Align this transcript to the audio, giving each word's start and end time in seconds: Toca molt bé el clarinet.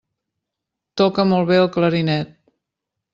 Toca 1.01 1.25
molt 1.33 1.47
bé 1.51 1.59
el 1.65 1.69
clarinet. 1.77 2.33